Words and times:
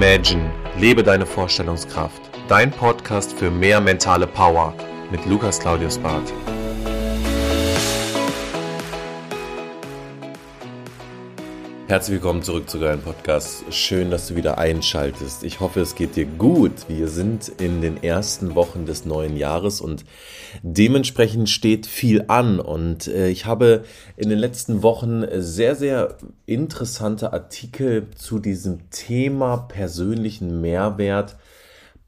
Imagine, 0.00 0.48
lebe 0.78 1.02
deine 1.02 1.26
Vorstellungskraft. 1.26 2.22
Dein 2.46 2.70
Podcast 2.70 3.36
für 3.36 3.50
mehr 3.50 3.80
mentale 3.80 4.28
Power 4.28 4.72
mit 5.10 5.26
Lukas 5.26 5.58
Claudius 5.58 5.98
Barth. 5.98 6.32
Herzlich 11.88 12.16
willkommen 12.16 12.42
zurück 12.42 12.68
zu 12.68 12.78
deinem 12.78 13.00
Podcast. 13.00 13.64
Schön, 13.70 14.10
dass 14.10 14.28
du 14.28 14.36
wieder 14.36 14.58
einschaltest. 14.58 15.42
Ich 15.42 15.60
hoffe, 15.60 15.80
es 15.80 15.94
geht 15.94 16.16
dir 16.16 16.26
gut. 16.26 16.86
Wir 16.86 17.08
sind 17.08 17.48
in 17.48 17.80
den 17.80 18.02
ersten 18.02 18.54
Wochen 18.54 18.84
des 18.84 19.06
neuen 19.06 19.38
Jahres 19.38 19.80
und 19.80 20.04
dementsprechend 20.60 21.48
steht 21.48 21.86
viel 21.86 22.26
an. 22.28 22.60
Und 22.60 23.06
äh, 23.06 23.30
ich 23.30 23.46
habe 23.46 23.84
in 24.18 24.28
den 24.28 24.38
letzten 24.38 24.82
Wochen 24.82 25.24
sehr, 25.40 25.76
sehr 25.76 26.18
interessante 26.44 27.32
Artikel 27.32 28.08
zu 28.14 28.38
diesem 28.38 28.90
Thema 28.90 29.56
persönlichen 29.56 30.60
Mehrwert 30.60 31.36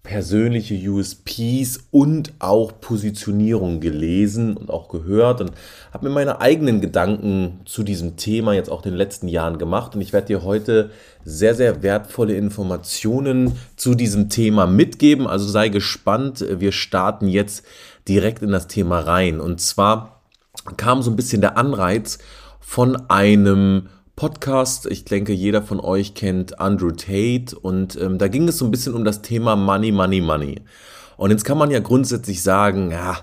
persönliche 0.02 0.74
USPs 0.90 1.84
und 1.90 2.32
auch 2.38 2.80
Positionierung 2.80 3.80
gelesen 3.80 4.56
und 4.56 4.70
auch 4.70 4.88
gehört 4.88 5.42
und 5.42 5.52
habe 5.92 6.08
mir 6.08 6.14
meine 6.14 6.40
eigenen 6.40 6.80
Gedanken 6.80 7.60
zu 7.66 7.82
diesem 7.82 8.16
Thema 8.16 8.54
jetzt 8.54 8.70
auch 8.70 8.84
in 8.84 8.92
den 8.92 8.96
letzten 8.96 9.28
Jahren 9.28 9.58
gemacht 9.58 9.94
und 9.94 10.00
ich 10.00 10.14
werde 10.14 10.28
dir 10.28 10.42
heute 10.42 10.90
sehr, 11.24 11.54
sehr 11.54 11.82
wertvolle 11.82 12.34
Informationen 12.34 13.58
zu 13.76 13.94
diesem 13.94 14.30
Thema 14.30 14.66
mitgeben. 14.66 15.26
Also 15.26 15.46
sei 15.46 15.68
gespannt, 15.68 16.44
wir 16.48 16.72
starten 16.72 17.28
jetzt 17.28 17.64
direkt 18.08 18.42
in 18.42 18.52
das 18.52 18.68
Thema 18.68 19.00
rein 19.00 19.38
und 19.38 19.60
zwar 19.60 20.22
kam 20.78 21.02
so 21.02 21.10
ein 21.10 21.16
bisschen 21.16 21.42
der 21.42 21.58
Anreiz 21.58 22.18
von 22.58 22.96
einem 23.10 23.88
Podcast. 24.16 24.86
Ich 24.86 25.04
denke, 25.04 25.32
jeder 25.32 25.62
von 25.62 25.80
euch 25.80 26.14
kennt 26.14 26.60
Andrew 26.60 26.90
Tate 26.90 27.58
und 27.60 27.96
ähm, 28.00 28.18
da 28.18 28.28
ging 28.28 28.46
es 28.48 28.58
so 28.58 28.64
ein 28.64 28.70
bisschen 28.70 28.94
um 28.94 29.04
das 29.04 29.22
Thema 29.22 29.56
Money, 29.56 29.92
Money, 29.92 30.20
Money. 30.20 30.56
Und 31.16 31.30
jetzt 31.30 31.44
kann 31.44 31.58
man 31.58 31.70
ja 31.70 31.80
grundsätzlich 31.80 32.42
sagen, 32.42 32.90
ja, 32.90 33.18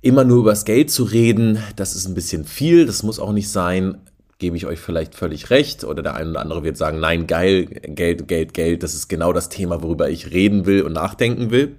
immer 0.00 0.24
nur 0.24 0.38
über 0.38 0.50
das 0.50 0.64
Geld 0.64 0.90
zu 0.90 1.04
reden, 1.04 1.62
das 1.76 1.94
ist 1.94 2.06
ein 2.06 2.14
bisschen 2.14 2.44
viel, 2.44 2.86
das 2.86 3.02
muss 3.02 3.18
auch 3.18 3.32
nicht 3.32 3.50
sein. 3.50 3.98
Gebe 4.38 4.56
ich 4.56 4.66
euch 4.66 4.78
vielleicht 4.78 5.14
völlig 5.14 5.50
recht 5.50 5.82
oder 5.82 6.02
der 6.02 6.14
eine 6.14 6.30
oder 6.30 6.40
andere 6.40 6.62
wird 6.62 6.76
sagen, 6.76 7.00
nein, 7.00 7.26
geil, 7.26 7.66
Geld, 7.66 8.28
Geld, 8.28 8.54
Geld, 8.54 8.82
das 8.82 8.94
ist 8.94 9.08
genau 9.08 9.32
das 9.32 9.48
Thema, 9.48 9.82
worüber 9.82 10.08
ich 10.08 10.30
reden 10.30 10.64
will 10.66 10.82
und 10.82 10.92
nachdenken 10.92 11.50
will. 11.50 11.76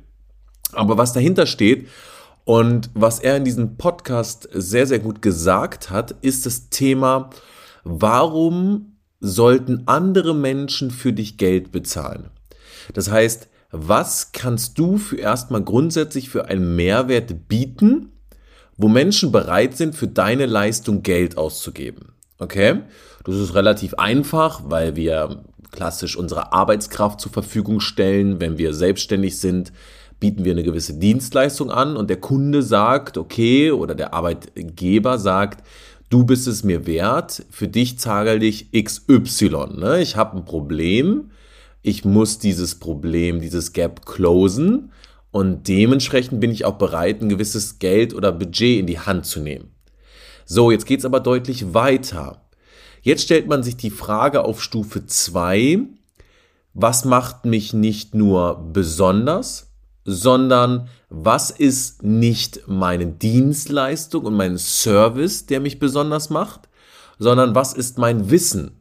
Aber 0.74 0.98
was 0.98 1.14
dahinter 1.14 1.46
steht 1.46 1.88
und 2.44 2.90
was 2.94 3.20
er 3.20 3.38
in 3.38 3.46
diesem 3.46 3.78
Podcast 3.78 4.50
sehr, 4.52 4.88
sehr 4.88 5.00
gut 5.00 5.22
gesagt 5.22 5.90
hat, 5.90 6.16
ist 6.22 6.46
das 6.46 6.70
Thema, 6.70 7.30
warum 7.92 8.98
sollten 9.20 9.84
andere 9.88 10.34
Menschen 10.34 10.92
für 10.92 11.14
dich 11.14 11.38
Geld 11.38 11.72
bezahlen? 11.72 12.30
Das 12.94 13.12
heißt, 13.12 13.50
was 13.72 14.32
kannst 14.32 14.80
du 14.80 14.98
für 14.98 15.18
erstmal 15.18 15.64
grundsätzlich 15.64 16.30
für 16.30 16.46
einen 16.46 16.76
Mehrwert 16.76 17.48
bieten, 17.48 18.14
wo 18.78 18.88
Menschen 18.88 19.32
bereit 19.32 19.78
sind, 19.78 19.96
für 19.96 20.08
deine 20.08 20.46
Leistung 20.46 21.04
Geld 21.04 21.38
auszugeben? 21.38 22.14
Okay? 22.40 22.82
Das 23.26 23.36
ist 23.36 23.54
relativ 23.54 23.94
einfach, 23.96 24.62
weil 24.66 24.96
wir 24.96 25.44
klassisch 25.72 26.16
unsere 26.16 26.52
Arbeitskraft 26.54 27.22
zur 27.22 27.32
Verfügung 27.32 27.80
stellen. 27.80 28.40
Wenn 28.40 28.58
wir 28.58 28.74
selbstständig 28.74 29.40
sind, 29.40 29.72
bieten 30.20 30.46
wir 30.46 30.54
eine 30.54 30.64
gewisse 30.64 30.96
Dienstleistung 30.96 31.70
an 31.70 31.96
und 31.96 32.10
der 32.10 32.20
Kunde 32.20 32.64
sagt, 32.64 33.18
okay, 33.18 33.72
oder 33.72 33.96
der 33.96 34.14
Arbeitgeber 34.14 35.18
sagt, 35.18 35.64
du 36.10 36.24
bist 36.24 36.48
es 36.48 36.64
mir 36.64 36.86
wert, 36.86 37.46
für 37.50 37.68
dich 37.68 38.00
zahle 38.00 38.36
ich 38.44 38.72
XY. 38.72 39.50
Ne? 39.78 40.02
Ich 40.02 40.16
habe 40.16 40.38
ein 40.38 40.46
Problem, 40.46 41.32
ich 41.82 42.04
muss 42.06 42.40
dieses 42.40 42.76
Problem, 42.76 43.42
dieses 43.42 43.74
Gap 43.74 44.06
closen 44.06 44.92
und 45.32 45.68
dementsprechend 45.68 46.40
bin 46.40 46.52
ich 46.52 46.66
auch 46.66 46.78
bereit, 46.78 47.22
ein 47.22 47.30
gewisses 47.30 47.80
Geld 47.80 48.14
oder 48.14 48.32
Budget 48.32 48.80
in 48.80 48.88
die 48.88 49.00
Hand 49.00 49.26
zu 49.26 49.40
nehmen. 49.40 49.72
So, 50.46 50.72
jetzt 50.72 50.88
geht's 50.88 51.06
aber 51.06 51.20
deutlich 51.20 51.74
weiter. 51.74 52.42
Jetzt 53.02 53.24
stellt 53.24 53.48
man 53.48 53.64
sich 53.64 53.78
die 53.78 53.92
Frage 53.92 54.44
auf 54.44 54.62
Stufe 54.62 55.06
2, 55.06 55.80
was 56.74 57.06
macht 57.06 57.46
mich 57.46 57.74
nicht 57.74 58.16
nur 58.16 58.70
besonders, 58.74 59.69
sondern 60.06 60.88
was 61.10 61.52
ist 61.52 62.04
nicht 62.04 62.62
meine 62.68 63.08
Dienstleistung 63.08 64.26
und 64.26 64.36
mein 64.36 64.58
Service, 64.58 65.46
der 65.46 65.60
mich 65.60 65.80
besonders 65.80 66.30
macht, 66.30 66.70
sondern 67.18 67.56
was 67.56 67.74
ist 67.74 67.98
mein 67.98 68.32
Wissen. 68.32 68.72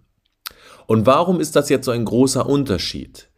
Und 0.87 1.07
warum 1.07 1.41
ist 1.41 1.57
das 1.57 1.69
jetzt 1.69 1.85
so 1.85 1.91
ein 1.91 2.05
großer 2.05 2.47
Unterschied? 2.47 3.29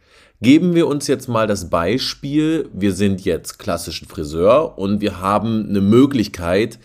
Geben 0.43 0.75
wir 0.75 0.87
uns 0.87 1.07
jetzt 1.07 1.29
mal 1.29 1.47
das 1.47 1.69
Beispiel, 1.69 2.71
wir 2.73 2.95
sind 2.95 3.25
jetzt 3.25 3.59
klassischen 3.59 4.09
Friseur 4.09 4.79
und 4.79 5.01
wir 5.01 5.21
haben 5.21 5.67
eine 5.69 5.81
Möglichkeit, 5.81 6.79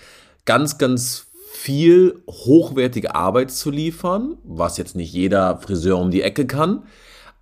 ganz, 0.46 0.78
ganz 0.78 1.28
viel 1.54 2.22
hochwertige 2.30 3.16
Arbeit 3.16 3.52
zu 3.52 3.72
liefern, 3.72 4.38
was 4.44 4.78
jetzt 4.78 4.96
nicht 4.96 5.14
jeder 5.14 5.58
Friseur 5.60 5.98
um 5.98 6.12
die 6.12 6.22
Ecke 6.22 6.46
kann, 6.46 6.84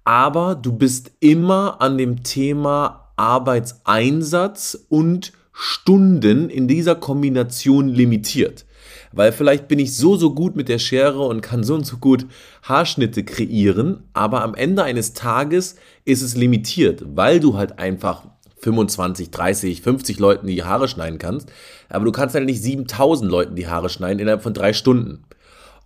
aber 0.04 0.56
du 0.56 0.74
bist 0.74 1.12
immer 1.20 1.82
an 1.82 1.98
dem 1.98 2.24
Thema 2.24 3.03
Arbeitseinsatz 3.16 4.86
und 4.90 5.34
Stunden 5.52 6.50
in 6.50 6.68
dieser 6.68 6.96
Kombination 6.96 7.88
limitiert. 7.88 8.66
Weil 9.12 9.32
vielleicht 9.32 9.68
bin 9.68 9.78
ich 9.78 9.96
so, 9.96 10.16
so 10.16 10.34
gut 10.34 10.56
mit 10.56 10.68
der 10.70 10.80
Schere 10.80 11.22
und 11.22 11.42
kann 11.42 11.64
so 11.64 11.76
und 11.76 11.86
so 11.86 11.98
gut 11.98 12.26
Haarschnitte 12.64 13.24
kreieren, 13.24 14.04
aber 14.14 14.42
am 14.42 14.56
Ende 14.56 14.84
eines 14.84 15.14
Tages 15.14 15.76
ist 16.04 16.24
es 16.24 16.36
limitiert, 16.36 17.04
weil 17.16 17.40
du 17.40 17.56
halt 17.56 17.78
einfach 17.78 18.24
25, 18.64 19.30
30, 19.30 19.82
50 19.82 20.20
Leuten 20.20 20.48
die 20.48 20.64
Haare 20.64 20.88
schneiden 20.88 21.20
kannst, 21.20 21.52
aber 21.90 22.06
du 22.06 22.12
kannst 22.12 22.34
halt 22.34 22.46
nicht 22.46 22.62
7000 22.62 23.30
Leuten 23.30 23.56
die 23.56 23.68
Haare 23.68 23.90
schneiden 23.90 24.20
innerhalb 24.20 24.42
von 24.42 24.54
drei 24.54 24.74
Stunden. 24.74 25.26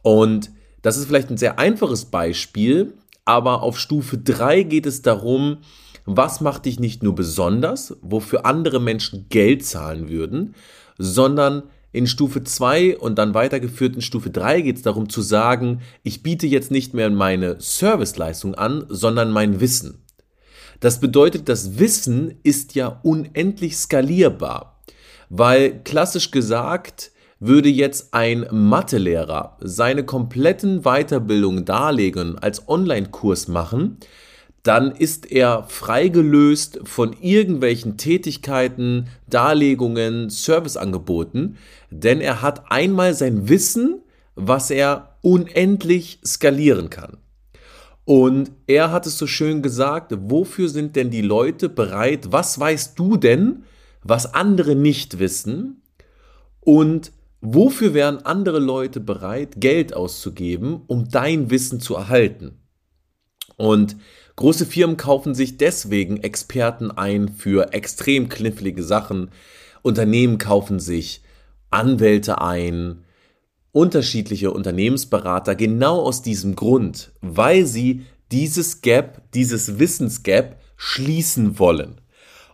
Und 0.03 0.51
das 0.81 0.95
ist 0.95 1.05
vielleicht 1.05 1.29
ein 1.29 1.38
sehr 1.38 1.59
einfaches 1.59 2.05
Beispiel, 2.05 2.94
aber 3.25 3.61
auf 3.61 3.77
Stufe 3.77 4.17
3 4.17 4.63
geht 4.63 4.85
es 4.85 5.01
darum, 5.01 5.57
was 6.07 6.40
macht 6.40 6.66
dich 6.66 6.79
nicht 6.79 7.03
nur 7.03 7.13
besonders, 7.16 7.97
wofür 8.01 8.45
andere 8.45 8.79
Menschen 8.79 9.25
Geld 9.28 9.66
zahlen 9.66 10.07
würden, 10.07 10.56
sondern 10.97 11.63
in 11.91 12.07
Stufe 12.07 12.44
2 12.44 12.97
und 12.97 13.18
dann 13.18 13.34
weitergeführt 13.34 13.95
in 13.95 14.01
Stufe 14.01 14.29
3 14.29 14.62
geht 14.62 14.78
es 14.78 14.84
darum 14.84 15.09
zu 15.09 15.22
sagen, 15.22 15.81
ich 16.03 16.23
biete 16.23 16.47
jetzt 16.47 16.72
nicht 16.72 16.94
mehr 16.94 17.09
meine 17.09 17.59
Serviceleistung 17.59 18.56
an, 18.56 18.85
sondern 18.88 19.31
mein 19.31 19.59
Wissen. 19.59 20.01
Das 20.79 21.01
bedeutet, 21.01 21.50
das 21.50 21.78
Wissen 21.78 22.35
ist 22.41 22.75
ja 22.75 23.00
unendlich 23.03 23.75
skalierbar, 23.75 24.81
weil 25.29 25.81
klassisch 25.84 26.31
gesagt, 26.31 27.12
würde 27.39 27.69
jetzt 27.69 28.13
ein 28.13 28.47
Mathelehrer 28.50 29.57
seine 29.59 30.06
kompletten 30.06 30.84
Weiterbildungen 30.84 31.66
darlegen, 31.66 32.39
als 32.39 32.69
Online-Kurs 32.69 33.50
machen, 33.50 33.97
dann 34.67 34.91
ist 34.91 35.31
er 35.31 35.63
freigelöst 35.63 36.81
von 36.83 37.16
irgendwelchen 37.22 37.95
Tätigkeiten, 37.95 39.07
Darlegungen, 39.29 40.29
Serviceangeboten, 40.29 41.57
denn 41.89 42.19
er 42.19 42.41
hat 42.41 42.69
einmal 42.69 43.13
sein 43.13 43.47
Wissen, 43.47 44.01
was 44.35 44.69
er 44.69 45.16
unendlich 45.22 46.19
skalieren 46.25 46.89
kann. 46.89 47.17
Und 48.03 48.51
er 48.67 48.91
hat 48.91 49.06
es 49.06 49.17
so 49.17 49.25
schön 49.25 49.61
gesagt, 49.61 50.13
wofür 50.17 50.67
sind 50.67 50.95
denn 50.97 51.11
die 51.11 51.22
Leute 51.22 51.69
bereit? 51.69 52.31
Was 52.31 52.59
weißt 52.59 53.00
du 53.00 53.16
denn, 53.16 53.63
was 54.03 54.33
andere 54.33 54.75
nicht 54.75 55.19
wissen? 55.19 55.81
Und 56.59 57.13
wofür 57.39 57.94
wären 57.94 58.19
andere 58.25 58.59
Leute 58.59 59.00
bereit, 59.00 59.56
Geld 59.57 59.94
auszugeben, 59.94 60.81
um 60.88 61.09
dein 61.09 61.50
Wissen 61.50 61.80
zu 61.80 61.95
erhalten? 61.95 62.59
Und 63.57 63.98
Große 64.38 64.68
Firmen 64.68 64.98
kaufen 64.98 65.33
sich 65.33 65.57
deswegen 65.57 66.18
Experten 66.18 66.92
ein 66.92 67.27
für 67.27 67.74
extrem 67.74 68.30
knifflige 68.30 68.83
Sachen. 68.83 69.31
Unternehmen 69.81 70.38
kaufen 70.38 70.80
sich 70.80 71.24
Anwälte 71.71 72.39
ein, 72.39 73.04
unterschiedliche 73.71 74.51
Unternehmensberater, 74.51 75.56
genau 75.56 76.01
aus 76.01 76.21
diesem 76.21 76.56
Grund, 76.56 77.12
weil 77.21 77.65
sie 77.65 78.06
dieses 78.31 78.81
Gap, 78.81 79.24
dieses 79.33 79.80
Wissensgap 79.80 80.62
schließen 80.75 81.57
wollen. 81.57 82.00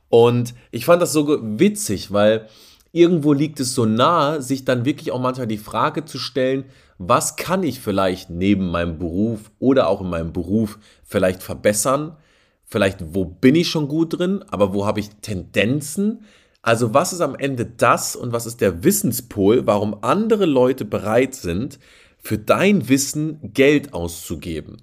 Und 0.07 0.53
ich 0.71 0.85
fand 0.85 1.01
das 1.01 1.11
so 1.11 1.37
witzig, 1.41 2.13
weil 2.13 2.47
irgendwo 2.93 3.33
liegt 3.33 3.59
es 3.59 3.75
so 3.75 3.85
nahe, 3.85 4.41
sich 4.41 4.63
dann 4.63 4.85
wirklich 4.85 5.11
auch 5.11 5.19
manchmal 5.19 5.47
die 5.47 5.57
Frage 5.57 6.05
zu 6.05 6.17
stellen, 6.17 6.63
was 6.97 7.35
kann 7.35 7.63
ich 7.63 7.79
vielleicht 7.79 8.29
neben 8.29 8.69
meinem 8.69 8.99
Beruf 8.99 9.51
oder 9.59 9.87
auch 9.87 10.01
in 10.01 10.09
meinem 10.09 10.33
Beruf 10.33 10.77
vielleicht 11.03 11.43
verbessern? 11.43 12.17
Vielleicht, 12.65 13.13
wo 13.13 13.25
bin 13.25 13.55
ich 13.55 13.67
schon 13.69 13.87
gut 13.87 14.17
drin, 14.17 14.43
aber 14.49 14.73
wo 14.73 14.85
habe 14.85 14.99
ich 14.99 15.09
Tendenzen? 15.21 16.25
Also 16.61 16.93
was 16.93 17.13
ist 17.13 17.21
am 17.21 17.35
Ende 17.35 17.65
das 17.65 18.15
und 18.15 18.31
was 18.31 18.45
ist 18.45 18.61
der 18.61 18.83
Wissenspol, 18.83 19.67
warum 19.67 19.97
andere 20.01 20.45
Leute 20.45 20.85
bereit 20.85 21.35
sind, 21.35 21.77
für 22.19 22.37
dein 22.37 22.87
Wissen 22.87 23.53
Geld 23.53 23.93
auszugeben? 23.93 24.81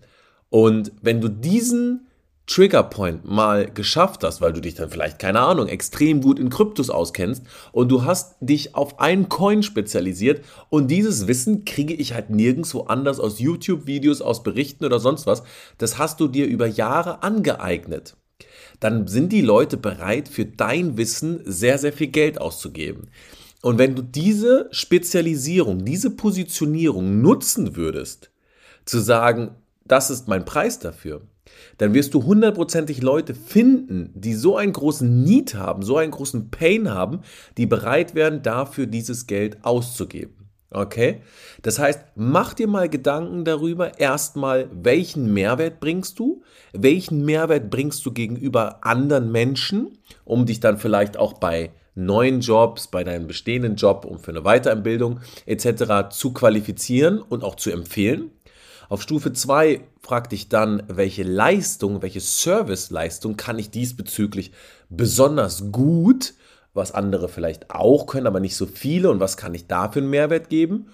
Und 0.50 0.92
wenn 1.00 1.20
du 1.20 1.28
diesen 1.28 2.06
Triggerpoint 2.50 3.24
mal 3.24 3.70
geschafft 3.70 4.24
hast, 4.24 4.40
weil 4.40 4.52
du 4.52 4.60
dich 4.60 4.74
dann 4.74 4.90
vielleicht, 4.90 5.20
keine 5.20 5.38
Ahnung, 5.38 5.68
extrem 5.68 6.20
gut 6.20 6.40
in 6.40 6.50
Kryptos 6.50 6.90
auskennst 6.90 7.44
und 7.70 7.88
du 7.90 8.04
hast 8.04 8.34
dich 8.40 8.74
auf 8.74 8.98
einen 8.98 9.28
Coin 9.28 9.62
spezialisiert 9.62 10.44
und 10.68 10.88
dieses 10.88 11.28
Wissen 11.28 11.64
kriege 11.64 11.94
ich 11.94 12.12
halt 12.12 12.30
nirgendwo 12.30 12.82
anders 12.82 13.20
aus 13.20 13.38
YouTube-Videos, 13.38 14.20
aus 14.20 14.42
Berichten 14.42 14.84
oder 14.84 14.98
sonst 14.98 15.26
was. 15.26 15.44
Das 15.78 15.96
hast 15.96 16.18
du 16.18 16.26
dir 16.26 16.46
über 16.46 16.66
Jahre 16.66 17.22
angeeignet. 17.22 18.16
Dann 18.80 19.06
sind 19.06 19.32
die 19.32 19.42
Leute 19.42 19.76
bereit, 19.76 20.28
für 20.28 20.44
dein 20.44 20.96
Wissen 20.96 21.42
sehr, 21.44 21.78
sehr 21.78 21.92
viel 21.92 22.08
Geld 22.08 22.40
auszugeben. 22.40 23.10
Und 23.62 23.78
wenn 23.78 23.94
du 23.94 24.02
diese 24.02 24.68
Spezialisierung, 24.72 25.84
diese 25.84 26.10
Positionierung 26.10 27.20
nutzen 27.20 27.76
würdest, 27.76 28.32
zu 28.86 28.98
sagen, 28.98 29.54
das 29.84 30.10
ist 30.10 30.26
mein 30.26 30.44
Preis 30.44 30.80
dafür, 30.80 31.22
dann 31.78 31.94
wirst 31.94 32.14
du 32.14 32.24
hundertprozentig 32.24 33.02
Leute 33.02 33.34
finden, 33.34 34.10
die 34.14 34.34
so 34.34 34.56
einen 34.56 34.72
großen 34.72 35.22
Need 35.22 35.54
haben, 35.54 35.82
so 35.82 35.96
einen 35.96 36.10
großen 36.10 36.50
Pain 36.50 36.90
haben, 36.90 37.20
die 37.56 37.66
bereit 37.66 38.14
werden, 38.14 38.42
dafür 38.42 38.86
dieses 38.86 39.26
Geld 39.26 39.64
auszugeben. 39.64 40.40
Okay? 40.70 41.22
Das 41.62 41.78
heißt, 41.78 42.00
mach 42.14 42.54
dir 42.54 42.68
mal 42.68 42.88
Gedanken 42.88 43.44
darüber, 43.44 43.98
erstmal, 43.98 44.68
welchen 44.72 45.32
Mehrwert 45.32 45.80
bringst 45.80 46.18
du? 46.18 46.42
Welchen 46.72 47.24
Mehrwert 47.24 47.70
bringst 47.70 48.06
du 48.06 48.12
gegenüber 48.12 48.84
anderen 48.84 49.32
Menschen, 49.32 49.98
um 50.24 50.46
dich 50.46 50.60
dann 50.60 50.78
vielleicht 50.78 51.16
auch 51.16 51.34
bei 51.34 51.72
neuen 51.94 52.40
Jobs, 52.40 52.86
bei 52.86 53.04
deinem 53.04 53.26
bestehenden 53.26 53.74
Job, 53.74 54.04
um 54.04 54.18
für 54.18 54.30
eine 54.30 54.42
Weiterbildung 54.42 55.20
etc. 55.46 56.10
zu 56.10 56.32
qualifizieren 56.32 57.20
und 57.20 57.42
auch 57.42 57.56
zu 57.56 57.70
empfehlen? 57.70 58.30
Auf 58.90 59.02
Stufe 59.02 59.32
2 59.32 59.82
frag 60.02 60.30
dich 60.30 60.48
dann, 60.48 60.82
welche 60.88 61.22
Leistung, 61.22 62.02
welche 62.02 62.18
Serviceleistung 62.18 63.36
kann 63.36 63.56
ich 63.56 63.70
diesbezüglich 63.70 64.50
besonders 64.88 65.70
gut, 65.70 66.34
was 66.74 66.90
andere 66.90 67.28
vielleicht 67.28 67.70
auch 67.70 68.06
können, 68.06 68.26
aber 68.26 68.40
nicht 68.40 68.56
so 68.56 68.66
viele 68.66 69.08
und 69.12 69.20
was 69.20 69.36
kann 69.36 69.54
ich 69.54 69.68
da 69.68 69.92
für 69.92 70.00
einen 70.00 70.10
Mehrwert 70.10 70.48
geben? 70.48 70.88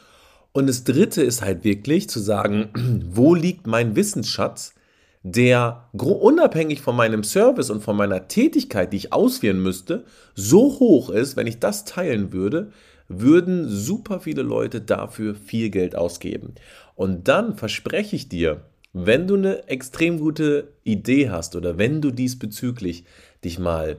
Und 0.53 0.67
das 0.67 0.85
dritte 0.85 1.23
ist 1.23 1.41
halt 1.41 1.65
wirklich 1.65 2.11
zu 2.11 2.21
sagen, 2.21 2.69
wo 3.09 3.35
liegt 3.35 3.67
mein 3.67 3.97
Wissensschatz, 3.97 4.75
der 5.23 5.89
unabhängig 5.95 6.83
von 6.83 6.97
meinem 6.97 7.25
Service 7.25 7.71
und 7.71 7.83
von 7.83 7.97
meiner 7.97 8.29
Tätigkeit, 8.29 8.93
die 8.93 8.99
ich 8.99 9.15
ausführen 9.15 9.63
müsste, 9.63 10.05
so 10.35 10.79
hoch 10.81 11.09
ist, 11.09 11.35
wenn 11.37 11.47
ich 11.47 11.61
das 11.61 11.87
teilen 11.87 12.31
würde, 12.31 12.73
würden 13.09 13.69
super 13.69 14.21
viele 14.21 14.43
Leute 14.43 14.81
dafür 14.81 15.35
viel 15.35 15.71
Geld 15.71 15.97
ausgeben. 15.97 16.55
Und 16.97 17.29
dann 17.29 17.57
verspreche 17.57 18.17
ich 18.17 18.29
dir, 18.29 18.63
wenn 18.93 19.29
du 19.29 19.35
eine 19.35 19.69
extrem 19.69 20.19
gute 20.19 20.73
Idee 20.83 21.31
hast 21.31 21.55
oder 21.55 21.79
wenn 21.79 22.01
du 22.01 22.11
diesbezüglich 22.11 23.05
dich 23.45 23.59
mal 23.59 23.99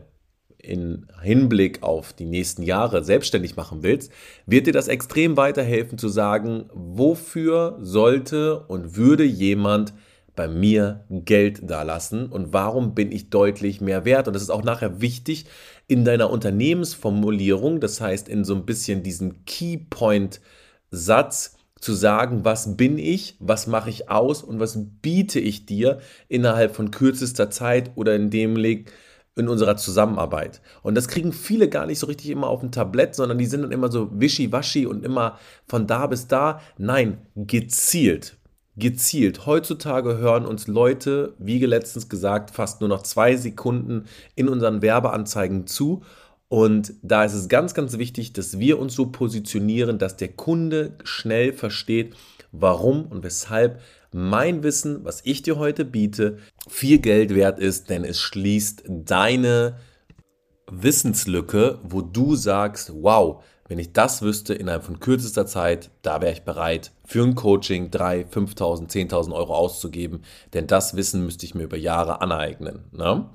in 0.57 1.05
Hinblick 1.21 1.83
auf 1.83 2.13
die 2.13 2.25
nächsten 2.25 2.63
Jahre 2.63 3.03
selbstständig 3.03 3.55
machen 3.55 3.83
willst, 3.83 4.11
wird 4.47 4.67
dir 4.67 4.73
das 4.73 4.87
extrem 4.87 5.37
weiterhelfen 5.37 5.99
zu 5.99 6.09
sagen, 6.09 6.65
wofür 6.73 7.77
sollte 7.79 8.61
und 8.61 8.97
würde 8.97 9.23
jemand 9.23 9.93
bei 10.35 10.47
mir 10.47 11.05
Geld 11.09 11.69
dalassen 11.69 12.27
und 12.27 12.53
warum 12.53 12.95
bin 12.95 13.11
ich 13.11 13.29
deutlich 13.29 13.81
mehr 13.81 14.05
wert. 14.05 14.27
Und 14.27 14.33
das 14.33 14.43
ist 14.43 14.49
auch 14.49 14.63
nachher 14.63 15.01
wichtig 15.01 15.45
in 15.87 16.05
deiner 16.05 16.29
Unternehmensformulierung, 16.29 17.79
das 17.79 18.01
heißt 18.01 18.29
in 18.29 18.43
so 18.43 18.55
ein 18.55 18.65
bisschen 18.65 19.03
diesen 19.03 19.45
Keypoint-Satz, 19.45 21.56
zu 21.79 21.93
sagen, 21.93 22.43
was 22.43 22.75
bin 22.77 22.97
ich, 22.97 23.35
was 23.39 23.67
mache 23.67 23.89
ich 23.89 24.09
aus 24.09 24.43
und 24.43 24.59
was 24.59 24.79
biete 25.01 25.39
ich 25.39 25.65
dir 25.65 25.99
innerhalb 26.27 26.75
von 26.75 26.91
kürzester 26.91 27.49
Zeit 27.49 27.91
oder 27.95 28.15
in 28.15 28.29
dem 28.29 28.55
Leg 28.55 28.91
in 29.35 29.47
unserer 29.47 29.77
Zusammenarbeit. 29.77 30.61
Und 30.81 30.95
das 30.95 31.07
kriegen 31.07 31.31
viele 31.31 31.69
gar 31.69 31.85
nicht 31.85 31.99
so 31.99 32.07
richtig 32.07 32.31
immer 32.31 32.47
auf 32.47 32.61
dem 32.61 32.71
Tablett, 32.71 33.15
sondern 33.15 33.37
die 33.37 33.45
sind 33.45 33.61
dann 33.61 33.71
immer 33.71 33.91
so 33.91 34.09
wischiwaschi 34.19 34.87
und 34.87 35.05
immer 35.05 35.37
von 35.67 35.85
da 35.85 36.07
bis 36.07 36.27
da. 36.27 36.59
Nein, 36.77 37.19
gezielt. 37.35 38.37
Gezielt. 38.75 39.45
Heutzutage 39.45 40.17
hören 40.17 40.45
uns 40.45 40.67
Leute, 40.67 41.33
wie 41.39 41.63
letztens 41.63 42.09
gesagt, 42.09 42.51
fast 42.51 42.79
nur 42.79 42.89
noch 42.89 43.03
zwei 43.03 43.35
Sekunden 43.35 44.05
in 44.35 44.49
unseren 44.49 44.81
Werbeanzeigen 44.81 45.67
zu 45.67 46.03
und 46.49 46.93
da 47.01 47.25
ist 47.25 47.33
es 47.33 47.49
ganz, 47.49 47.73
ganz 47.73 47.97
wichtig, 47.97 48.33
dass 48.33 48.59
wir 48.59 48.79
uns 48.79 48.95
so 48.95 49.07
positionieren, 49.07 49.99
dass 49.99 50.15
der 50.15 50.29
Kunde 50.29 50.97
schnell 51.03 51.51
versteht, 51.51 52.15
warum 52.51 53.05
und 53.07 53.23
weshalb 53.23 53.81
mein 54.13 54.63
Wissen, 54.63 55.03
was 55.03 55.21
ich 55.25 55.41
dir 55.41 55.57
heute 55.57 55.83
biete, 55.83 56.37
viel 56.69 56.99
Geld 56.99 57.35
wert 57.35 57.59
ist, 57.59 57.89
denn 57.89 58.05
es 58.05 58.21
schließt 58.21 58.83
deine 58.87 59.77
Wissenslücke, 60.71 61.79
wo 61.83 62.01
du 62.01 62.35
sagst, 62.35 62.93
wow, 62.93 63.43
wenn 63.67 63.79
ich 63.79 63.93
das 63.93 64.21
wüsste 64.21 64.53
innerhalb 64.53 64.83
von 64.83 64.99
kürzester 64.99 65.45
Zeit, 65.45 65.89
da 66.01 66.21
wäre 66.21 66.31
ich 66.31 66.43
bereit, 66.43 66.91
für 67.05 67.23
ein 67.23 67.35
Coaching 67.35 67.91
3, 67.91 68.21
5.000, 68.21 68.89
10.000 68.89 69.33
Euro 69.33 69.55
auszugeben, 69.55 70.21
denn 70.53 70.67
das 70.67 70.95
Wissen 70.95 71.25
müsste 71.25 71.45
ich 71.45 71.55
mir 71.55 71.63
über 71.63 71.77
Jahre 71.77 72.21
aneignen. 72.21 72.85
Ne? 72.91 73.25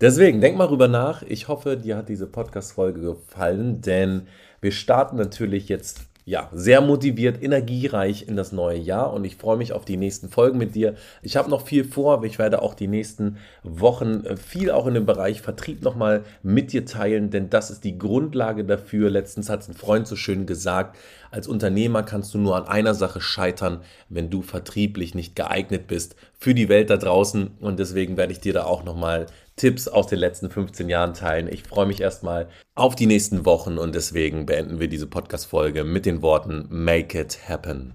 Deswegen, 0.00 0.40
denk 0.40 0.56
mal 0.56 0.66
drüber 0.66 0.88
nach. 0.88 1.22
Ich 1.22 1.48
hoffe, 1.48 1.76
dir 1.76 1.96
hat 1.96 2.08
diese 2.08 2.26
Podcast-Folge 2.26 3.00
gefallen, 3.00 3.80
denn 3.80 4.28
wir 4.60 4.72
starten 4.72 5.16
natürlich 5.16 5.68
jetzt 5.68 6.11
ja, 6.24 6.48
sehr 6.52 6.80
motiviert, 6.80 7.42
energiereich 7.42 8.28
in 8.28 8.36
das 8.36 8.52
neue 8.52 8.78
Jahr 8.78 9.12
und 9.12 9.24
ich 9.24 9.36
freue 9.36 9.56
mich 9.56 9.72
auf 9.72 9.84
die 9.84 9.96
nächsten 9.96 10.28
Folgen 10.28 10.56
mit 10.56 10.76
dir. 10.76 10.94
Ich 11.20 11.36
habe 11.36 11.50
noch 11.50 11.66
viel 11.66 11.84
vor, 11.84 12.22
ich 12.22 12.38
werde 12.38 12.62
auch 12.62 12.74
die 12.74 12.86
nächsten 12.86 13.38
Wochen 13.64 14.24
äh, 14.24 14.36
viel 14.36 14.70
auch 14.70 14.86
in 14.86 14.94
dem 14.94 15.06
Bereich 15.06 15.42
Vertrieb 15.42 15.82
nochmal 15.82 16.22
mit 16.42 16.72
dir 16.72 16.84
teilen, 16.84 17.30
denn 17.30 17.50
das 17.50 17.70
ist 17.70 17.82
die 17.82 17.98
Grundlage 17.98 18.64
dafür. 18.64 19.10
Letztens 19.10 19.48
hat 19.48 19.62
es 19.62 19.68
ein 19.68 19.74
Freund 19.74 20.06
so 20.06 20.14
schön 20.14 20.46
gesagt, 20.46 20.96
als 21.32 21.48
Unternehmer 21.48 22.04
kannst 22.04 22.34
du 22.34 22.38
nur 22.38 22.56
an 22.56 22.68
einer 22.68 22.94
Sache 22.94 23.20
scheitern, 23.20 23.80
wenn 24.08 24.30
du 24.30 24.42
vertrieblich 24.42 25.14
nicht 25.14 25.34
geeignet 25.34 25.88
bist 25.88 26.14
für 26.42 26.54
die 26.54 26.68
Welt 26.68 26.90
da 26.90 26.96
draußen 26.96 27.52
und 27.60 27.78
deswegen 27.78 28.16
werde 28.16 28.32
ich 28.32 28.40
dir 28.40 28.52
da 28.52 28.64
auch 28.64 28.82
nochmal 28.82 29.26
Tipps 29.54 29.86
aus 29.86 30.08
den 30.08 30.18
letzten 30.18 30.50
15 30.50 30.88
Jahren 30.88 31.14
teilen. 31.14 31.46
Ich 31.46 31.62
freue 31.62 31.86
mich 31.86 32.00
erstmal 32.00 32.48
auf 32.74 32.96
die 32.96 33.06
nächsten 33.06 33.44
Wochen 33.46 33.78
und 33.78 33.94
deswegen 33.94 34.44
beenden 34.44 34.80
wir 34.80 34.88
diese 34.88 35.06
Podcast-Folge 35.06 35.84
mit 35.84 36.04
den 36.04 36.20
Worten 36.20 36.66
Make 36.68 37.20
it 37.20 37.48
happen. 37.48 37.94